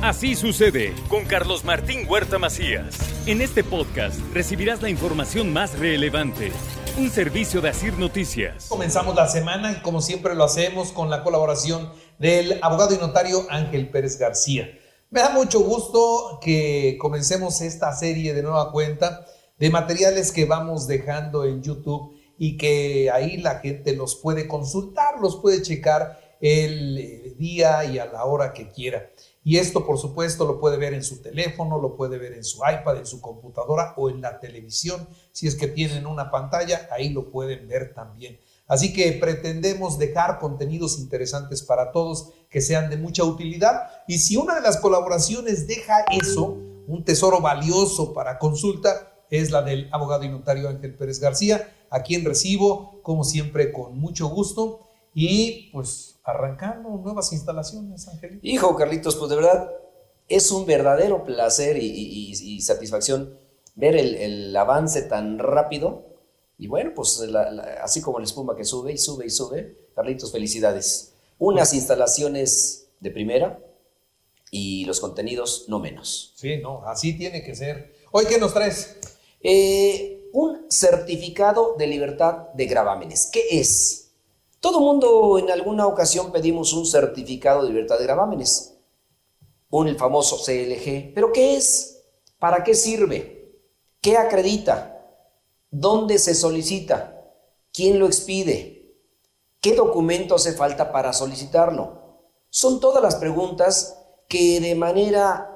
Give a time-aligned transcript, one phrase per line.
[0.00, 2.96] Así sucede con Carlos Martín Huerta Macías.
[3.26, 6.52] En este podcast recibirás la información más relevante.
[6.96, 8.68] Un servicio de Asir Noticias.
[8.68, 11.90] Comenzamos la semana y como siempre lo hacemos con la colaboración
[12.20, 14.70] del abogado y notario Ángel Pérez García.
[15.10, 19.26] Me da mucho gusto que comencemos esta serie de nueva cuenta
[19.58, 25.18] de materiales que vamos dejando en YouTube y que ahí la gente los puede consultar,
[25.20, 29.10] los puede checar el día y a la hora que quiera.
[29.44, 32.58] Y esto, por supuesto, lo puede ver en su teléfono, lo puede ver en su
[32.58, 35.08] iPad, en su computadora o en la televisión.
[35.32, 38.38] Si es que tienen una pantalla, ahí lo pueden ver también.
[38.66, 43.88] Así que pretendemos dejar contenidos interesantes para todos que sean de mucha utilidad.
[44.06, 49.62] Y si una de las colaboraciones deja eso, un tesoro valioso para consulta, es la
[49.62, 54.80] del abogado y notario Ángel Pérez García, a quien recibo, como siempre, con mucho gusto.
[55.14, 58.38] Y pues arrancando nuevas instalaciones, Ángel.
[58.42, 59.70] Hijo, Carlitos, pues de verdad
[60.28, 63.38] es un verdadero placer y, satisfacción
[63.74, 66.04] ver el, avance tan rápido.
[66.58, 67.24] Y bueno, pues
[67.82, 71.14] así como la espuma que sube y sube y sube, Carlitos, felicidades.
[71.38, 73.58] Unas instalaciones de primera
[74.50, 76.34] y los contenidos no menos.
[76.36, 77.94] Sí, no, así tiene que ser.
[78.12, 78.98] Hoy, ¿qué nos traes?
[79.40, 83.30] Eh, un certificado de libertad de gravámenes.
[83.32, 84.07] ¿Qué es?
[84.60, 88.76] Todo mundo en alguna ocasión pedimos un certificado de libertad de gravámenes,
[89.70, 91.14] un el famoso CLG.
[91.14, 92.04] ¿Pero qué es?
[92.38, 93.60] ¿Para qué sirve?
[94.00, 95.00] ¿Qué acredita?
[95.70, 97.32] ¿Dónde se solicita?
[97.72, 98.96] ¿Quién lo expide?
[99.60, 102.22] ¿Qué documento hace falta para solicitarlo?
[102.50, 103.96] Son todas las preguntas
[104.28, 105.54] que de manera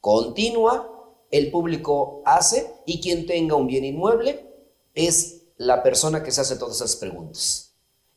[0.00, 0.94] continua
[1.30, 4.48] el público hace y quien tenga un bien inmueble
[4.94, 7.67] es la persona que se hace todas esas preguntas.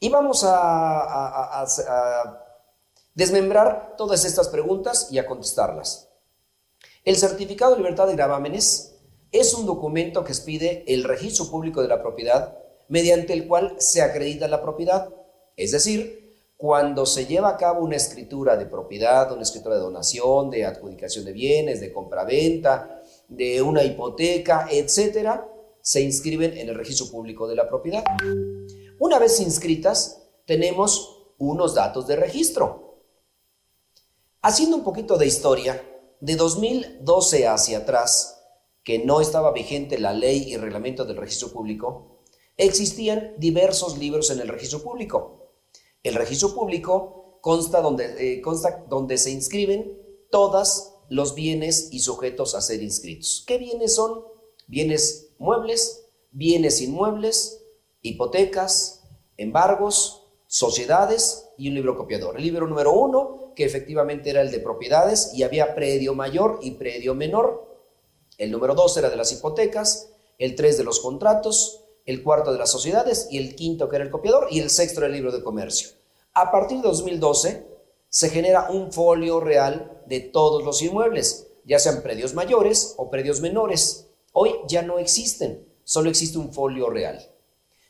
[0.00, 1.66] Y vamos a,
[3.14, 6.08] desmembrar todas estas preguntas y a contestarlas.
[7.04, 8.96] El certificado de libertad de gravámenes
[9.32, 12.56] es un documento que expide el registro público de la propiedad
[12.88, 15.08] mediante el cual se acredita la propiedad.
[15.56, 20.50] Es decir, cuando se lleva a cabo una escritura de propiedad, una escritura de donación,
[20.50, 25.46] de adjudicación de bienes, de compraventa, de una hipoteca, etcétera,
[25.80, 28.04] se inscriben en el registro público de la propiedad.
[28.98, 33.04] Una vez inscritas, tenemos unos datos de registro.
[34.42, 35.84] Haciendo un poquito de historia,
[36.20, 38.40] de 2012 hacia atrás,
[38.82, 42.22] que no estaba vigente la ley y reglamento del registro público,
[42.56, 45.52] existían diversos libros en el registro público.
[46.02, 49.96] El registro público consta donde, eh, consta donde se inscriben
[50.30, 53.44] todos los bienes y sujetos a ser inscritos.
[53.46, 54.24] ¿Qué bienes son?
[54.66, 57.57] Bienes muebles, bienes inmuebles,
[58.02, 59.04] hipotecas,
[59.36, 62.36] embargos, sociedades y un libro copiador.
[62.36, 66.72] El libro número uno, que efectivamente era el de propiedades y había predio mayor y
[66.72, 67.68] predio menor.
[68.38, 72.58] El número dos era de las hipotecas, el tres de los contratos, el cuarto de
[72.58, 75.32] las sociedades y el quinto que era el copiador y el sexto era el libro
[75.32, 75.90] de comercio.
[76.32, 77.66] A partir de 2012
[78.08, 83.40] se genera un folio real de todos los inmuebles, ya sean predios mayores o predios
[83.40, 84.06] menores.
[84.32, 87.28] Hoy ya no existen, solo existe un folio real.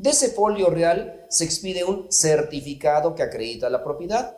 [0.00, 4.34] De ese folio real se expide un certificado que acredita la propiedad.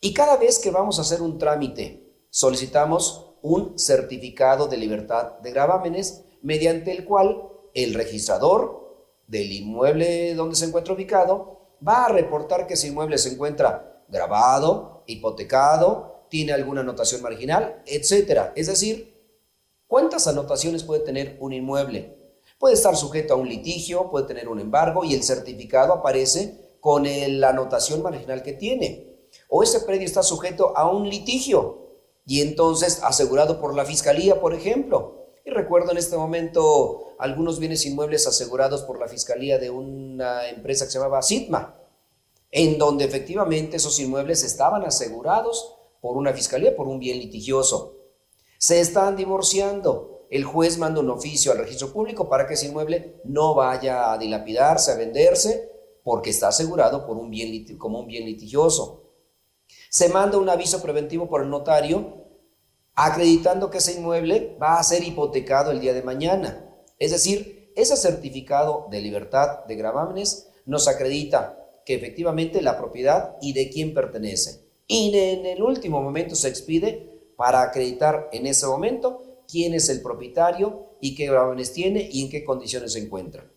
[0.00, 5.52] Y cada vez que vamos a hacer un trámite, solicitamos un certificado de libertad de
[5.52, 7.40] gravámenes mediante el cual
[7.72, 13.28] el registrador del inmueble donde se encuentra ubicado va a reportar que ese inmueble se
[13.28, 18.50] encuentra grabado, hipotecado, tiene alguna anotación marginal, etc.
[18.56, 19.16] Es decir,
[19.86, 22.19] ¿cuántas anotaciones puede tener un inmueble?
[22.60, 27.04] Puede estar sujeto a un litigio, puede tener un embargo y el certificado aparece con
[27.04, 29.16] la anotación marginal que tiene.
[29.48, 31.88] O ese predio está sujeto a un litigio
[32.26, 35.24] y entonces asegurado por la fiscalía, por ejemplo.
[35.46, 40.84] Y recuerdo en este momento algunos bienes inmuebles asegurados por la fiscalía de una empresa
[40.84, 41.78] que se llamaba Sitma,
[42.50, 47.96] en donde efectivamente esos inmuebles estaban asegurados por una fiscalía por un bien litigioso.
[48.58, 53.20] Se están divorciando, el juez manda un oficio al registro público para que ese inmueble
[53.24, 55.70] no vaya a dilapidarse, a venderse,
[56.04, 59.10] porque está asegurado por un bien, como un bien litigioso.
[59.90, 62.20] Se manda un aviso preventivo por el notario
[62.94, 66.74] acreditando que ese inmueble va a ser hipotecado el día de mañana.
[66.98, 73.52] Es decir, ese certificado de libertad de gravámenes nos acredita que efectivamente la propiedad y
[73.52, 74.64] de quién pertenece.
[74.86, 80.02] Y en el último momento se expide para acreditar en ese momento quién es el
[80.02, 83.50] propietario y qué gravámenes tiene y en qué condiciones se encuentra.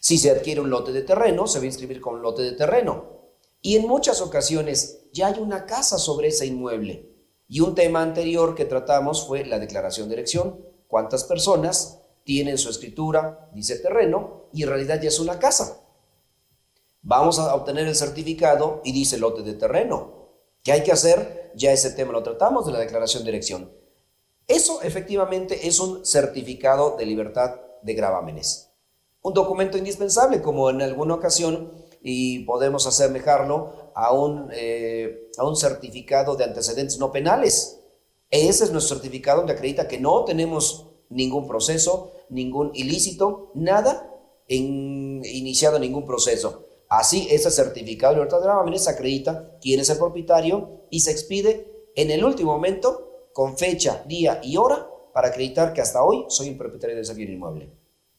[0.00, 3.20] Si se adquiere un lote de terreno, se va a inscribir con lote de terreno.
[3.60, 7.10] Y en muchas ocasiones ya hay una casa sobre ese inmueble.
[7.48, 10.64] Y un tema anterior que tratamos fue la declaración de elección.
[10.86, 15.82] ¿Cuántas personas tienen su escritura, dice terreno, y en realidad ya es una casa?
[17.02, 20.28] Vamos a obtener el certificado y dice lote de terreno.
[20.62, 21.52] ¿Qué hay que hacer?
[21.54, 23.79] Ya ese tema lo tratamos de la declaración de elección.
[24.50, 28.72] Eso efectivamente es un certificado de libertad de gravámenes.
[29.22, 31.70] Un documento indispensable, como en alguna ocasión,
[32.02, 37.78] y podemos asemejarlo a un, eh, a un certificado de antecedentes no penales.
[38.28, 44.12] Ese es nuestro certificado donde acredita que no tenemos ningún proceso, ningún ilícito, nada
[44.48, 46.66] en, iniciado ningún proceso.
[46.88, 51.70] Así, ese certificado de libertad de gravámenes acredita quién es el propietario y se expide
[51.94, 56.48] en el último momento con fecha, día y hora para acreditar que hasta hoy soy
[56.48, 57.72] el propietario de ese bien inmueble.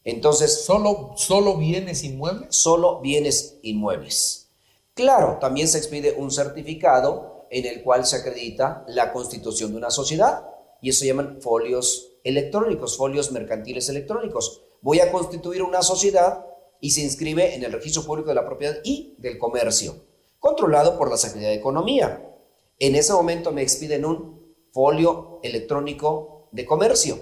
[0.04, 2.54] Entonces, ¿Solo, ¿Solo bienes inmuebles?
[2.54, 4.50] Solo bienes inmuebles.
[4.94, 9.90] Claro, también se expide un certificado en el cual se acredita la constitución de una
[9.90, 10.46] sociedad
[10.80, 14.62] y eso se llaman folios electrónicos, folios mercantiles electrónicos.
[14.80, 16.46] Voy a constituir una sociedad
[16.80, 19.94] y se inscribe en el registro público de la propiedad y del comercio,
[20.40, 22.28] controlado por la Secretaría de Economía.
[22.78, 24.41] En ese momento me expiden un
[24.72, 27.18] folio electrónico de comercio.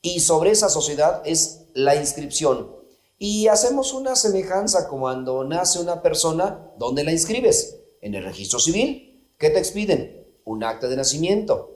[0.00, 2.76] Y sobre esa sociedad es la inscripción.
[3.18, 7.78] Y hacemos una semejanza cuando nace una persona, ¿dónde la inscribes?
[8.00, 9.30] En el registro civil.
[9.38, 10.26] ¿Qué te expiden?
[10.44, 11.70] Un acta de nacimiento.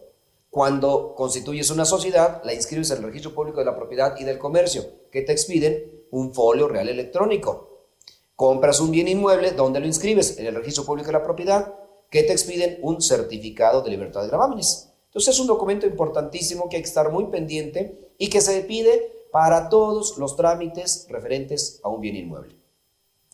[0.51, 4.39] Cuando constituyes una sociedad, la inscribes en el registro público de la propiedad y del
[4.39, 4.85] comercio.
[5.12, 6.07] ¿Qué te expiden?
[6.11, 7.89] Un folio real electrónico.
[8.35, 10.39] Compras un bien inmueble, ¿dónde lo inscribes?
[10.39, 11.75] En el registro público de la propiedad.
[12.11, 12.79] ¿Qué te expiden?
[12.83, 14.93] Un certificado de libertad de gravámenes.
[15.17, 19.27] Entonces es un documento importantísimo que hay que estar muy pendiente y que se pide
[19.33, 22.55] para todos los trámites referentes a un bien inmueble.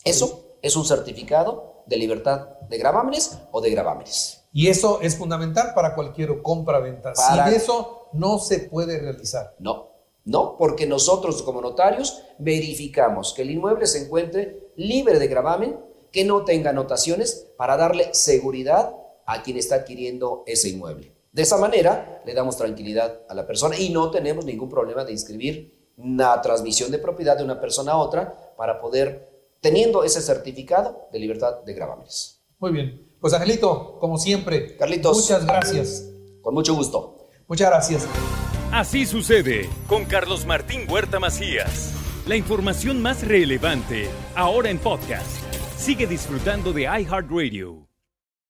[0.05, 4.44] Eso es un certificado de libertad de gravámenes o de gravámenes.
[4.52, 7.17] Y eso es fundamental para cualquier compra-venta.
[7.17, 9.56] Sin eso no se puede realizar.
[9.58, 9.88] No,
[10.25, 15.81] no, porque nosotros como notarios verificamos que el inmueble se encuentre libre de gravamen,
[16.12, 18.94] que no tenga anotaciones para darle seguridad
[19.26, 21.12] a quien está adquiriendo ese inmueble.
[21.32, 25.12] De esa manera le damos tranquilidad a la persona y no tenemos ningún problema de
[25.12, 29.31] inscribir una transmisión de propiedad de una persona a otra para poder,
[29.61, 32.43] teniendo ese certificado de libertad de gravámenes.
[32.58, 33.17] Muy bien.
[33.19, 36.11] Pues Angelito, como siempre, Carlitos, muchas gracias.
[36.43, 37.29] Con mucho gusto.
[37.49, 38.06] Muchas gracias.
[38.70, 41.94] Así sucede con Carlos Martín Huerta Macías.
[42.26, 45.26] La información más relevante ahora en podcast.
[45.76, 47.91] Sigue disfrutando de iHeartRadio.